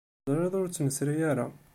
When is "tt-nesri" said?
0.69-1.15